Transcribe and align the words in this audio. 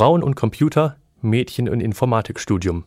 Frauen 0.00 0.22
und 0.22 0.34
Computer, 0.34 0.96
Mädchen 1.20 1.68
und 1.68 1.82
Informatikstudium. 1.82 2.84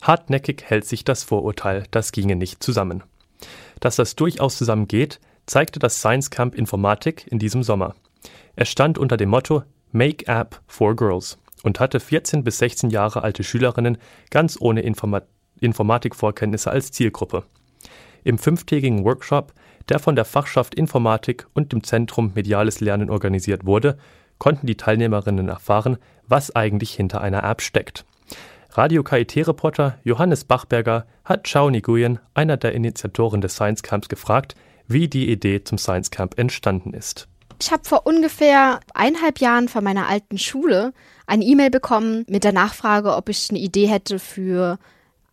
Hartnäckig 0.00 0.62
hält 0.64 0.86
sich 0.86 1.04
das 1.04 1.22
Vorurteil, 1.22 1.84
das 1.90 2.10
ginge 2.10 2.36
nicht 2.36 2.62
zusammen. 2.62 3.02
Dass 3.80 3.96
das 3.96 4.16
durchaus 4.16 4.56
zusammengeht, 4.56 5.20
zeigte 5.44 5.78
das 5.78 5.98
Science 5.98 6.30
Camp 6.30 6.54
Informatik 6.54 7.26
in 7.30 7.38
diesem 7.38 7.62
Sommer. 7.62 7.94
Es 8.56 8.70
stand 8.70 8.96
unter 8.96 9.18
dem 9.18 9.28
Motto 9.28 9.64
Make 9.92 10.26
App 10.26 10.62
for 10.66 10.96
Girls 10.96 11.36
und 11.64 11.80
hatte 11.80 12.00
14 12.00 12.44
bis 12.44 12.56
16 12.60 12.88
Jahre 12.88 13.22
alte 13.22 13.44
Schülerinnen 13.44 13.98
ganz 14.30 14.56
ohne 14.58 14.80
Informa 14.80 15.20
Informatikvorkenntnisse 15.60 16.70
als 16.70 16.92
Zielgruppe. 16.92 17.44
Im 18.22 18.38
fünftägigen 18.38 19.04
Workshop, 19.04 19.52
der 19.90 19.98
von 19.98 20.16
der 20.16 20.24
Fachschaft 20.24 20.74
Informatik 20.74 21.46
und 21.52 21.72
dem 21.72 21.84
Zentrum 21.84 22.32
Mediales 22.34 22.80
Lernen 22.80 23.10
organisiert 23.10 23.66
wurde, 23.66 23.98
konnten 24.38 24.66
die 24.66 24.76
Teilnehmerinnen 24.76 25.48
erfahren, 25.48 25.98
was 26.26 26.54
eigentlich 26.54 26.94
hinter 26.94 27.20
einer 27.20 27.44
App 27.44 27.60
steckt. 27.60 28.04
Radio 28.70 29.04
KIT-Reporter 29.04 29.98
Johannes 30.02 30.44
Bachberger 30.44 31.06
hat 31.24 31.44
Chao 31.44 31.70
Nguyen, 31.70 32.18
einer 32.34 32.56
der 32.56 32.72
Initiatoren 32.72 33.40
des 33.40 33.54
Science 33.54 33.82
Camps, 33.82 34.08
gefragt, 34.08 34.56
wie 34.88 35.08
die 35.08 35.30
Idee 35.30 35.62
zum 35.62 35.78
Science 35.78 36.10
Camp 36.10 36.38
entstanden 36.38 36.92
ist. 36.92 37.28
Ich 37.60 37.70
habe 37.70 37.84
vor 37.84 38.06
ungefähr 38.06 38.80
eineinhalb 38.92 39.38
Jahren 39.38 39.68
von 39.68 39.84
meiner 39.84 40.08
alten 40.08 40.38
Schule 40.38 40.92
eine 41.26 41.44
E-Mail 41.44 41.70
bekommen 41.70 42.24
mit 42.28 42.44
der 42.44 42.52
Nachfrage, 42.52 43.14
ob 43.14 43.28
ich 43.28 43.48
eine 43.50 43.60
Idee 43.60 43.86
hätte 43.86 44.18
für 44.18 44.78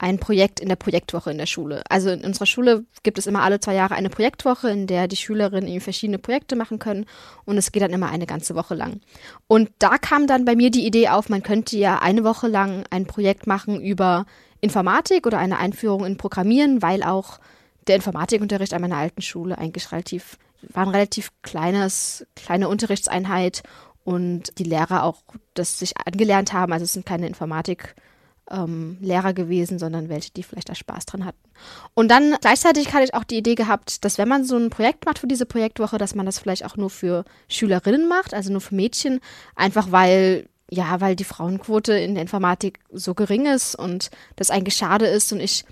ein 0.02 0.18
Projekt 0.18 0.60
in 0.60 0.68
der 0.68 0.76
Projektwoche 0.76 1.30
in 1.30 1.38
der 1.38 1.46
Schule. 1.46 1.84
Also 1.88 2.10
in 2.10 2.26
unserer 2.26 2.48
Schule 2.48 2.86
gibt 3.04 3.20
es 3.20 3.28
immer 3.28 3.44
alle 3.44 3.60
zwei 3.60 3.76
Jahre 3.76 3.94
eine 3.94 4.10
Projektwoche, 4.10 4.68
in 4.70 4.88
der 4.88 5.08
die 5.08 5.16
Schülerinnen 5.16 5.80
verschiedene 5.80 6.18
Projekte 6.18 6.56
machen 6.56 6.80
können 6.80 7.06
und 7.46 7.56
es 7.56 7.72
geht 7.72 7.84
dann 7.84 7.92
immer 7.92 8.10
eine 8.10 8.26
ganze 8.26 8.56
Woche 8.56 8.74
lang. 8.74 9.02
Und 9.48 9.70
da 9.78 10.00
kam 10.00 10.26
dann 10.26 10.44
bei 10.44 10.56
mir 10.56 10.72
die 10.72 10.88
Idee 10.88 11.10
auf, 11.10 11.30
man 11.30 11.44
könnte 11.44 11.78
ja 11.78 12.00
eine 12.00 12.24
Woche 12.24 12.48
lang 12.48 12.84
ein 12.90 13.06
Projekt 13.06 13.46
machen 13.46 13.80
über 13.80 14.26
Informatik 14.60 15.28
oder 15.28 15.38
eine 15.38 15.60
Einführung 15.60 16.04
in 16.04 16.18
Programmieren, 16.18 16.82
weil 16.82 17.04
auch 17.04 17.40
der 17.86 17.96
Informatikunterricht 17.96 18.74
an 18.74 18.82
meiner 18.82 18.98
alten 18.98 19.22
Schule 19.22 19.60
eigentlich 19.60 19.92
relativ, 19.92 20.40
war 20.64 20.88
ein 20.88 20.90
relativ 20.92 21.32
kleines, 21.44 22.26
kleine 22.36 22.70
Unterrichtseinheit 22.70 23.62
und 24.04 24.58
die 24.58 24.64
Lehrer 24.64 25.04
auch 25.04 25.22
das 25.54 25.78
sich 25.78 25.94
angelernt 25.98 26.54
haben. 26.54 26.74
Also 26.74 26.86
es 26.86 26.94
sind 26.94 27.06
keine 27.06 27.28
Informatik- 27.28 27.94
ähm, 28.50 28.98
Lehrer 29.02 29.34
gewesen, 29.34 29.80
sondern 29.80 30.10
welche, 30.10 30.32
die 30.32 30.44
vielleicht 30.44 30.70
da 30.70 30.76
Spaß 30.76 31.06
dran 31.06 31.26
hatten. 31.26 31.40
Und 31.94 32.10
dann 32.10 32.36
gleichzeitig 32.42 32.94
hatte 32.94 33.04
ich 33.04 33.14
auch 33.14 33.24
die 33.24 33.38
Idee 33.38 33.56
gehabt, 33.56 34.04
dass 34.04 34.18
wenn 34.18 34.28
man 34.28 34.44
so 34.44 34.58
ein 34.58 34.70
Projekt 34.70 35.06
macht 35.06 35.20
für 35.20 35.28
diese 35.28 35.46
Projektwoche, 35.46 35.98
dass 35.98 36.16
man 36.16 36.26
das 36.26 36.40
vielleicht 36.40 36.66
auch 36.66 36.78
nur 36.78 36.90
für 36.90 37.24
Schülerinnen 37.48 38.08
macht, 38.08 38.34
also 38.34 38.52
nur 38.52 38.62
für 38.62 38.76
Mädchen, 38.76 39.20
einfach 39.56 39.92
weil 39.92 40.48
ja, 40.74 41.02
weil 41.02 41.18
die 41.18 41.26
Frauenquote 41.26 41.94
in 41.94 42.16
der 42.16 42.22
Informatik 42.22 42.80
so 42.94 43.14
gering 43.14 43.46
ist 43.46 43.76
und 43.76 44.10
das 44.38 44.52
eigentlich 44.52 44.76
schade 44.76 45.06
ist. 45.06 45.34
Und 45.34 45.42
ich 45.42 45.66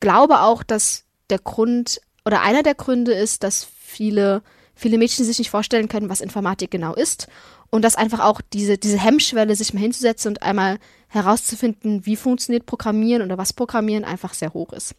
glaube 0.00 0.40
auch, 0.40 0.62
dass 0.62 1.04
der 1.28 1.38
Grund 1.38 2.00
oder 2.24 2.40
einer 2.40 2.62
der 2.62 2.74
Gründe 2.74 3.12
ist, 3.12 3.42
dass 3.42 3.64
viele, 3.64 4.42
viele 4.74 4.98
Mädchen 4.98 5.24
sich 5.24 5.38
nicht 5.38 5.50
vorstellen 5.50 5.88
können, 5.88 6.08
was 6.08 6.20
Informatik 6.20 6.70
genau 6.70 6.94
ist 6.94 7.28
und 7.70 7.82
dass 7.82 7.96
einfach 7.96 8.20
auch 8.20 8.40
diese, 8.52 8.78
diese 8.78 8.98
Hemmschwelle, 8.98 9.56
sich 9.56 9.72
mal 9.74 9.80
hinzusetzen 9.80 10.30
und 10.30 10.42
einmal 10.42 10.78
herauszufinden, 11.08 12.06
wie 12.06 12.16
funktioniert 12.16 12.66
Programmieren 12.66 13.22
oder 13.22 13.38
was 13.38 13.52
Programmieren, 13.52 14.04
einfach 14.04 14.34
sehr 14.34 14.52
hoch 14.52 14.72
ist. 14.72 14.94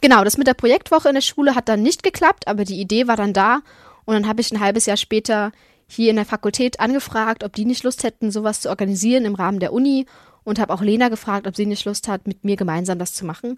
Genau, 0.00 0.24
das 0.24 0.36
mit 0.36 0.46
der 0.46 0.54
Projektwoche 0.54 1.08
in 1.08 1.14
der 1.14 1.22
Schule 1.22 1.54
hat 1.54 1.68
dann 1.68 1.82
nicht 1.82 2.02
geklappt, 2.02 2.48
aber 2.48 2.64
die 2.64 2.80
Idee 2.80 3.06
war 3.06 3.16
dann 3.16 3.32
da 3.32 3.60
und 4.04 4.14
dann 4.14 4.28
habe 4.28 4.40
ich 4.40 4.52
ein 4.52 4.60
halbes 4.60 4.86
Jahr 4.86 4.96
später 4.96 5.52
hier 5.86 6.10
in 6.10 6.16
der 6.16 6.24
Fakultät 6.24 6.80
angefragt, 6.80 7.44
ob 7.44 7.54
die 7.54 7.64
nicht 7.64 7.84
Lust 7.84 8.02
hätten, 8.04 8.30
sowas 8.30 8.60
zu 8.60 8.68
organisieren 8.68 9.24
im 9.24 9.34
Rahmen 9.34 9.60
der 9.60 9.72
Uni 9.72 10.06
und 10.42 10.58
habe 10.58 10.72
auch 10.72 10.82
Lena 10.82 11.08
gefragt, 11.08 11.46
ob 11.46 11.56
sie 11.56 11.66
nicht 11.66 11.84
Lust 11.84 12.08
hat, 12.08 12.26
mit 12.26 12.44
mir 12.44 12.56
gemeinsam 12.56 12.98
das 12.98 13.14
zu 13.14 13.24
machen. 13.24 13.56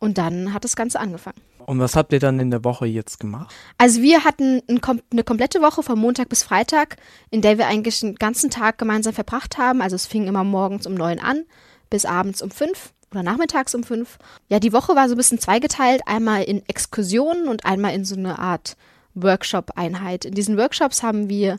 Und 0.00 0.18
dann 0.18 0.52
hat 0.52 0.64
das 0.64 0.74
Ganze 0.74 0.98
angefangen. 0.98 1.40
Und 1.66 1.78
was 1.78 1.94
habt 1.94 2.12
ihr 2.12 2.18
dann 2.18 2.40
in 2.40 2.50
der 2.50 2.64
Woche 2.64 2.86
jetzt 2.86 3.20
gemacht? 3.20 3.54
Also 3.78 4.02
wir 4.02 4.24
hatten 4.24 4.62
ein, 4.68 4.80
eine 5.12 5.22
komplette 5.22 5.60
Woche 5.60 5.82
von 5.82 5.98
Montag 5.98 6.28
bis 6.28 6.42
Freitag, 6.42 6.96
in 7.30 7.42
der 7.42 7.58
wir 7.58 7.68
eigentlich 7.68 8.00
den 8.00 8.16
ganzen 8.16 8.50
Tag 8.50 8.78
gemeinsam 8.78 9.12
verbracht 9.12 9.58
haben. 9.58 9.82
Also 9.82 9.94
es 9.94 10.06
fing 10.06 10.26
immer 10.26 10.42
morgens 10.42 10.86
um 10.86 10.94
neun 10.94 11.20
an 11.20 11.44
bis 11.90 12.06
abends 12.06 12.40
um 12.40 12.50
fünf 12.50 12.92
oder 13.10 13.22
nachmittags 13.22 13.74
um 13.74 13.84
fünf. 13.84 14.18
Ja, 14.48 14.58
die 14.58 14.72
Woche 14.72 14.96
war 14.96 15.08
so 15.08 15.14
ein 15.14 15.18
bisschen 15.18 15.40
zweigeteilt, 15.40 16.02
einmal 16.06 16.44
in 16.44 16.66
Exkursionen 16.68 17.48
und 17.48 17.66
einmal 17.66 17.94
in 17.94 18.04
so 18.04 18.16
eine 18.16 18.38
Art 18.38 18.76
Workshop-Einheit. 19.14 20.24
In 20.24 20.34
diesen 20.34 20.56
Workshops 20.56 21.02
haben 21.02 21.28
wir 21.28 21.58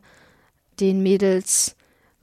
den 0.79 1.03
Mädels 1.03 1.75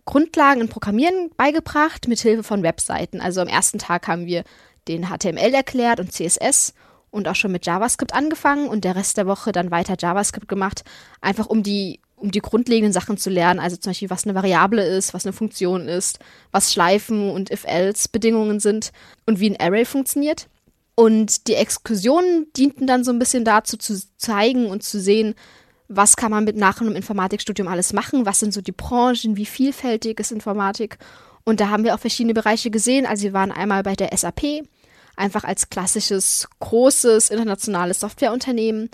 Grundlagen 0.06 0.62
in 0.62 0.69
Programmieren 0.71 1.31
beigebracht 1.37 2.09
mit 2.09 2.19
Hilfe 2.21 2.43
von 2.43 2.62
Webseiten. 2.62 3.21
Also 3.21 3.43
am 3.43 3.49
ersten 3.49 3.79
Tag 3.79 4.09
haben 4.09 4.25
wir 4.25 4.43
den 4.88 5.06
HTML 5.06 5.54
erklärt 5.54 6.00
und 6.00 6.12
CSS 6.12 6.75
und 7.10 7.28
auch 7.28 7.34
schon 7.34 7.53
mit 7.53 7.66
JavaScript 7.66 8.15
angefangen 8.15 8.69
und 8.69 8.84
der 8.84 8.97
Rest 8.97 9.16
der 9.16 9.26
Woche 9.26 9.53
dann 9.53 9.71
weiter 9.71 9.97
JavaScript 9.99 10.49
gemacht, 10.49 10.84
einfach 11.21 11.47
um 11.47 11.62
die, 11.62 12.00
um 12.16 12.31
die 12.31 12.41
grundlegenden 12.41 12.93
Sachen 12.93 13.16
zu 13.16 13.31
lernen, 13.31 13.60
also 13.60 13.76
zum 13.76 13.91
Beispiel, 13.91 14.10
was 14.10 14.25
eine 14.25 14.34
Variable 14.34 14.84
ist, 14.84 15.15
was 15.15 15.25
eine 15.25 15.32
Funktion 15.32 15.88
ist, 15.88 16.19
was 16.50 16.72
Schleifen 16.72 17.31
und 17.31 17.50
If-Else-Bedingungen 17.50 18.60
sind 18.60 18.93
und 19.26 19.41
wie 19.41 19.50
ein 19.50 19.60
Array 19.60 19.84
funktioniert. 19.84 20.49
Und 20.94 21.47
die 21.47 21.55
Exkursionen 21.55 22.49
dienten 22.56 22.88
dann 22.88 23.05
so 23.05 23.12
ein 23.12 23.20
bisschen 23.20 23.44
dazu 23.44 23.76
zu 23.76 24.00
zeigen 24.16 24.66
und 24.66 24.82
zu 24.82 25.00
sehen, 25.00 25.37
was 25.87 26.16
kann 26.16 26.31
man 26.31 26.44
mit 26.44 26.56
nach 26.56 26.81
einem 26.81 26.97
Informatikstudium 26.97 27.69
alles 27.69 27.93
machen, 27.93 28.26
was 28.26 28.41
sind 28.41 28.53
so 28.53 28.60
die 28.60 28.72
Branchen, 28.72 29.37
wie 29.37 29.47
vielfältig 29.47 30.20
ist 30.20 30.32
Informatik. 30.32 30.99
Und 31.44 31.60
da 31.60 31.70
haben 31.70 31.84
wir 31.84 31.94
auch 31.94 32.00
verschiedene 32.00 32.34
Bereiche 32.34 32.70
gesehen. 32.70 33.06
Also 33.06 33.22
wir 33.22 33.32
waren 33.32 33.53
einmal 33.53 33.82
bei 33.82 33.94
der 33.94 34.15
SAP, 34.15 34.65
einfach 35.19 35.45
als 35.45 35.69
klassisches, 35.69 36.49
großes, 36.61 37.31
internationales 37.31 38.01
Softwareunternehmen. 38.01 38.91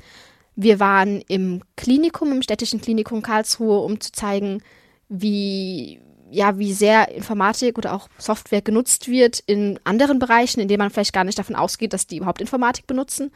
Wir 0.57 0.81
waren 0.81 1.21
im 1.29 1.63
Klinikum, 1.77 2.33
im 2.33 2.43
städtischen 2.43 2.81
Klinikum 2.81 3.23
Karlsruhe, 3.23 3.79
um 3.79 4.01
zu 4.01 4.13
zeigen, 4.13 4.63
wie, 5.09 6.01
ja, 6.31 6.59
wie 6.59 6.73
sehr 6.73 7.11
Informatik 7.11 7.79
oder 7.79 7.93
auch 7.93 8.09
Software 8.19 8.63
genutzt 8.63 9.09
wird 9.09 9.41
in 9.47 9.79
anderen 9.85 10.19
Bereichen, 10.19 10.61
in 10.61 10.69
denen 10.69 10.79
man 10.79 10.91
vielleicht 10.91 11.13
gar 11.13 11.25
nicht 11.25 11.39
davon 11.39 11.57
ausgeht, 11.57 11.93
dass 11.93 12.07
die 12.07 12.19
überhaupt 12.19 12.41
Informatik 12.41 12.87
benutzen. 12.87 13.31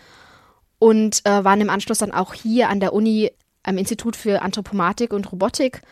Und 0.78 1.26
äh, 1.26 1.44
waren 1.44 1.60
im 1.60 1.70
Anschluss 1.70 1.98
dann 1.98 2.12
auch 2.12 2.34
hier 2.34 2.68
an 2.68 2.78
der 2.78 2.92
Uni 2.92 3.32
am 3.64 3.78
Institut 3.78 4.14
für 4.14 4.42
Anthropomatik 4.42 5.12
und 5.12 5.30
Robotik, 5.32 5.82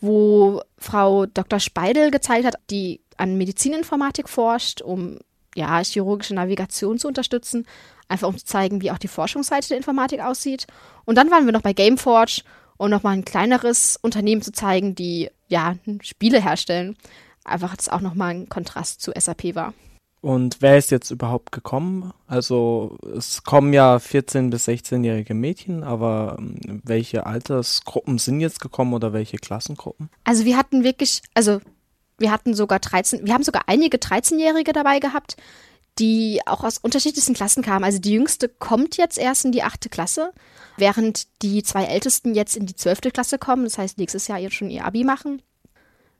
wo 0.00 0.62
Frau 0.78 1.26
Dr. 1.26 1.58
Speidel 1.58 2.10
gezeigt 2.10 2.46
hat, 2.46 2.54
die 2.70 3.00
an 3.16 3.36
Medizininformatik 3.36 4.28
forscht, 4.28 4.80
um 4.80 5.18
ja, 5.54 5.82
chirurgische 5.82 6.34
Navigation 6.34 6.98
zu 6.98 7.08
unterstützen, 7.08 7.66
einfach 8.08 8.28
um 8.28 8.38
zu 8.38 8.44
zeigen, 8.44 8.82
wie 8.82 8.90
auch 8.90 8.98
die 8.98 9.08
Forschungsseite 9.08 9.68
der 9.68 9.76
Informatik 9.76 10.20
aussieht. 10.20 10.66
Und 11.04 11.16
dann 11.16 11.30
waren 11.30 11.46
wir 11.46 11.52
noch 11.52 11.62
bei 11.62 11.72
Gameforge, 11.72 12.42
um 12.76 12.90
nochmal 12.90 13.14
ein 13.14 13.24
kleineres 13.24 13.98
Unternehmen 14.00 14.42
zu 14.42 14.52
zeigen, 14.52 14.94
die 14.94 15.30
ja 15.48 15.76
Spiele 16.02 16.42
herstellen. 16.42 16.96
Einfach, 17.44 17.76
dass 17.76 17.88
auch 17.88 18.00
nochmal 18.00 18.30
ein 18.30 18.48
Kontrast 18.48 19.00
zu 19.00 19.12
SAP 19.16 19.54
war. 19.54 19.74
Und 20.22 20.58
wer 20.60 20.76
ist 20.76 20.90
jetzt 20.90 21.10
überhaupt 21.10 21.50
gekommen? 21.50 22.12
Also 22.26 22.98
es 23.16 23.42
kommen 23.42 23.72
ja 23.72 23.96
14- 23.96 24.50
bis 24.50 24.68
16-jährige 24.68 25.32
Mädchen, 25.32 25.82
aber 25.82 26.36
ähm, 26.38 26.82
welche 26.84 27.24
Altersgruppen 27.24 28.18
sind 28.18 28.40
jetzt 28.40 28.60
gekommen 28.60 28.92
oder 28.92 29.14
welche 29.14 29.38
Klassengruppen? 29.38 30.10
Also 30.24 30.44
wir 30.44 30.58
hatten 30.58 30.84
wirklich, 30.84 31.22
also 31.32 31.60
wir 32.20 32.30
hatten 32.30 32.54
sogar 32.54 32.78
13, 32.78 33.26
wir 33.26 33.34
haben 33.34 33.42
sogar 33.42 33.62
einige 33.66 33.96
13-Jährige 33.96 34.72
dabei 34.72 35.00
gehabt, 35.00 35.36
die 35.98 36.40
auch 36.46 36.62
aus 36.62 36.78
unterschiedlichsten 36.78 37.34
Klassen 37.34 37.62
kamen. 37.62 37.84
Also 37.84 37.98
die 37.98 38.12
jüngste 38.12 38.48
kommt 38.48 38.96
jetzt 38.96 39.18
erst 39.18 39.44
in 39.44 39.52
die 39.52 39.62
achte 39.62 39.88
Klasse, 39.88 40.32
während 40.76 41.42
die 41.42 41.62
zwei 41.62 41.84
ältesten 41.84 42.34
jetzt 42.34 42.56
in 42.56 42.66
die 42.66 42.76
zwölfte 42.76 43.10
Klasse 43.10 43.38
kommen. 43.38 43.64
Das 43.64 43.78
heißt, 43.78 43.98
nächstes 43.98 44.28
Jahr 44.28 44.38
jetzt 44.38 44.54
schon 44.54 44.70
ihr 44.70 44.84
Abi 44.84 45.04
machen. 45.04 45.42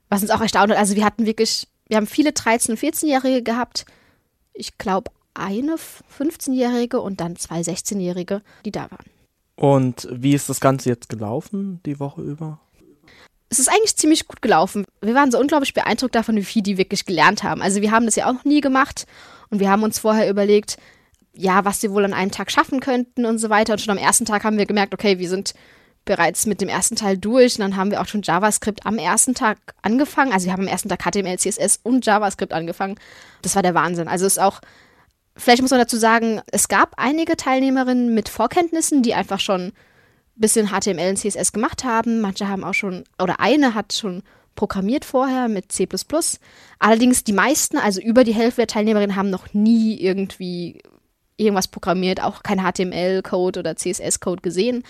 Was 0.09 0.21
uns 0.21 0.31
auch 0.31 0.41
erstaunt 0.41 0.71
hat. 0.71 0.77
Also 0.77 0.95
wir 0.95 1.05
hatten 1.05 1.25
wirklich, 1.25 1.67
wir 1.87 1.97
haben 1.97 2.07
viele 2.07 2.31
13- 2.31 2.71
und 2.71 2.79
14-Jährige 2.79 3.43
gehabt. 3.43 3.85
Ich 4.53 4.77
glaube, 4.77 5.11
eine 5.33 5.75
15-Jährige 5.75 6.99
und 6.99 7.21
dann 7.21 7.37
zwei 7.37 7.61
16-Jährige, 7.61 8.41
die 8.65 8.71
da 8.71 8.91
waren. 8.91 9.05
Und 9.55 10.07
wie 10.11 10.33
ist 10.33 10.49
das 10.49 10.59
Ganze 10.59 10.89
jetzt 10.89 11.09
gelaufen, 11.09 11.79
die 11.85 11.99
Woche 11.99 12.21
über? 12.21 12.59
Es 13.51 13.59
ist 13.59 13.67
eigentlich 13.67 13.97
ziemlich 13.97 14.27
gut 14.27 14.41
gelaufen. 14.41 14.85
Wir 15.01 15.13
waren 15.13 15.29
so 15.29 15.37
unglaublich 15.37 15.73
beeindruckt 15.73 16.15
davon, 16.15 16.37
wie 16.37 16.43
viel 16.43 16.63
die 16.63 16.77
wirklich 16.77 17.05
gelernt 17.05 17.43
haben. 17.43 17.61
Also 17.61 17.81
wir 17.81 17.91
haben 17.91 18.05
das 18.05 18.15
ja 18.15 18.27
auch 18.27 18.33
noch 18.33 18.45
nie 18.45 18.61
gemacht 18.61 19.05
und 19.49 19.59
wir 19.59 19.69
haben 19.69 19.83
uns 19.83 19.99
vorher 19.99 20.29
überlegt, 20.29 20.77
ja, 21.33 21.65
was 21.65 21.81
sie 21.81 21.91
wohl 21.91 22.05
an 22.05 22.13
einem 22.13 22.31
Tag 22.31 22.49
schaffen 22.49 22.79
könnten 22.79 23.25
und 23.25 23.39
so 23.39 23.49
weiter. 23.49 23.73
Und 23.73 23.79
schon 23.79 23.97
am 23.97 24.03
ersten 24.03 24.25
Tag 24.25 24.45
haben 24.45 24.57
wir 24.57 24.65
gemerkt, 24.65 24.93
okay, 24.93 25.19
wir 25.19 25.27
sind 25.27 25.53
bereits 26.05 26.45
mit 26.45 26.61
dem 26.61 26.69
ersten 26.69 26.95
Teil 26.95 27.17
durch. 27.17 27.55
Und 27.55 27.61
dann 27.61 27.75
haben 27.75 27.91
wir 27.91 27.99
auch 27.99 28.07
schon 28.07 28.21
JavaScript 28.21 28.85
am 28.85 28.97
ersten 28.97 29.35
Tag 29.35 29.57
angefangen. 29.81 30.31
Also 30.31 30.45
wir 30.45 30.53
haben 30.53 30.61
am 30.61 30.67
ersten 30.67 30.87
Tag 30.87 31.03
HTML, 31.03 31.37
CSS 31.37 31.81
und 31.83 32.05
JavaScript 32.05 32.53
angefangen. 32.53 32.95
Das 33.41 33.55
war 33.55 33.63
der 33.63 33.73
Wahnsinn. 33.73 34.07
Also 34.07 34.25
es 34.25 34.37
ist 34.37 34.43
auch, 34.43 34.61
vielleicht 35.35 35.61
muss 35.61 35.71
man 35.71 35.79
dazu 35.79 35.97
sagen, 35.97 36.41
es 36.53 36.69
gab 36.69 36.93
einige 36.95 37.35
Teilnehmerinnen 37.35 38.13
mit 38.13 38.29
Vorkenntnissen, 38.29 39.03
die 39.03 39.13
einfach 39.13 39.41
schon 39.41 39.73
bisschen 40.41 40.67
HTML 40.67 41.11
und 41.11 41.17
CSS 41.17 41.53
gemacht 41.53 41.83
haben. 41.83 42.21
Manche 42.21 42.47
haben 42.47 42.63
auch 42.63 42.73
schon, 42.73 43.03
oder 43.21 43.39
eine 43.39 43.73
hat 43.73 43.93
schon 43.93 44.23
programmiert 44.55 45.05
vorher 45.05 45.47
mit 45.47 45.71
C++. 45.71 45.87
Allerdings 46.79 47.23
die 47.23 47.33
meisten, 47.33 47.77
also 47.77 48.01
über 48.01 48.23
die 48.23 48.33
Hälfte 48.33 48.61
der 48.61 48.67
Teilnehmerinnen, 48.67 49.15
haben 49.15 49.29
noch 49.29 49.53
nie 49.53 49.99
irgendwie 49.99 50.81
irgendwas 51.37 51.67
programmiert, 51.67 52.21
auch 52.21 52.43
kein 52.43 52.59
HTML-Code 52.59 53.59
oder 53.59 53.75
CSS-Code 53.75 54.41
gesehen. 54.41 54.83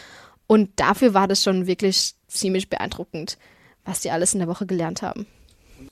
Und 0.48 0.72
dafür 0.78 1.14
war 1.14 1.28
das 1.28 1.44
schon 1.44 1.68
wirklich 1.68 2.16
ziemlich 2.28 2.70
beeindruckend, 2.70 3.38
was 3.86 4.02
die 4.02 4.12
alles 4.12 4.34
in 4.34 4.40
der 4.40 4.48
Woche 4.48 4.66
gelernt 4.66 5.02
haben. 5.02 5.26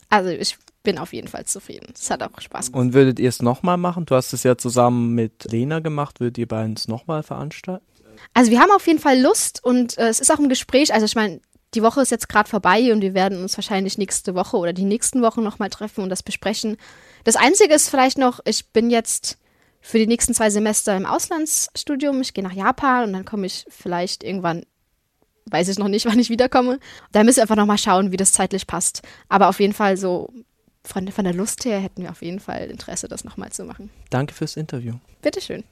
Also 0.09 0.29
ich 0.29 0.57
bin 0.83 0.97
auf 0.97 1.13
jeden 1.13 1.27
Fall 1.27 1.45
zufrieden. 1.45 1.94
Es 1.94 2.09
hat 2.09 2.23
auch 2.23 2.39
Spaß 2.39 2.71
gemacht. 2.71 2.81
Und 2.81 2.94
würdet 2.94 3.19
ihr 3.19 3.29
es 3.29 3.41
nochmal 3.41 3.77
machen? 3.77 4.05
Du 4.05 4.15
hast 4.15 4.33
es 4.33 4.44
ja 4.44 4.57
zusammen 4.57 5.13
mit 5.13 5.45
Lena 5.51 5.79
gemacht. 5.79 6.19
Würdet 6.19 6.38
ihr 6.38 6.47
beiden 6.47 6.73
es 6.73 6.88
nochmal 6.88 7.23
veranstalten? 7.23 7.85
Also 8.33 8.51
wir 8.51 8.60
haben 8.60 8.71
auf 8.71 8.88
jeden 8.88 9.00
Fall 9.00 9.19
Lust 9.19 9.63
und 9.63 9.98
äh, 9.98 10.07
es 10.07 10.19
ist 10.19 10.31
auch 10.31 10.39
ein 10.39 10.50
Gespräch. 10.50 10.94
Also 10.94 11.06
ich 11.06 11.16
meine, 11.16 11.42
die 11.74 11.83
Woche 11.83 12.01
ist 12.01 12.12
jetzt 12.12 12.30
gerade 12.30 12.50
vorbei 12.50 12.92
und 12.92 13.01
wir 13.01 13.13
werden 13.13 13.42
uns 13.42 13.57
wahrscheinlich 13.57 13.98
nächste 13.98 14.36
Woche 14.36 14.57
oder 14.57 14.74
die 14.74 14.86
nächsten 14.86 15.21
Wochen 15.21 15.44
nochmal 15.44 15.69
treffen 15.69 16.04
und 16.04 16.10
das 16.10 16.24
besprechen. 16.24 16.77
Das 17.24 17.36
Einzige 17.36 17.74
ist 17.74 17.89
vielleicht 17.89 18.18
noch, 18.18 18.39
ich 18.45 18.69
bin 18.69 18.89
jetzt 18.89 19.38
für 19.81 20.00
die 20.00 20.07
nächsten 20.07 20.33
zwei 20.33 20.50
Semester 20.50 20.95
im 20.98 21.06
Auslandsstudium. 21.06 22.21
Ich 22.21 22.33
gehe 22.33 22.44
nach 22.44 22.54
Japan 22.54 23.06
und 23.06 23.13
dann 23.13 23.25
komme 23.25 23.45
ich 23.45 23.66
vielleicht 23.69 24.24
irgendwann, 24.24 24.63
weiß 25.45 25.69
ich 25.69 25.80
noch 25.80 25.88
nicht, 25.88 26.06
wann 26.07 26.19
ich 26.19 26.30
wiederkomme. 26.30 26.80
Da 27.12 27.24
müssen 27.24 27.38
wir 27.38 27.44
einfach 27.44 27.56
nochmal 27.56 27.77
schauen, 27.77 28.12
wie 28.12 28.18
das 28.18 28.31
zeitlich 28.31 28.68
passt. 28.68 29.01
Aber 29.27 29.50
auf 29.50 29.60
jeden 29.60 29.74
Fall 29.74 29.95
so 29.95 30.33
von, 30.83 31.07
von 31.10 31.24
der 31.24 31.33
Lust 31.33 31.65
her 31.65 31.80
hätten 31.80 32.04
wir 32.04 32.12
auf 32.12 32.22
jeden 32.22 32.39
Fall 32.39 32.69
Interesse, 32.69 33.07
das 33.07 33.24
nochmal 33.24 33.51
zu 33.51 33.63
machen. 33.65 33.89
Danke 34.10 34.33
fürs 34.33 34.57
Interview. 34.57 34.95
Bitteschön. 35.22 35.63